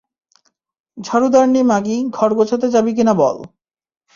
ঝাড়ুদারনি 0.97 1.61
মাগী, 1.63 1.97
ঘর 2.09 2.29
গোছাতে 2.33 2.67
যাবি 2.69 2.91
কি 2.93 3.03
না 3.03 3.13
বল? 3.13 3.37